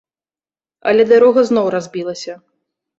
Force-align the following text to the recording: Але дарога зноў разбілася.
Але 0.93 1.07
дарога 1.13 1.47
зноў 1.53 1.65
разбілася. 1.79 2.33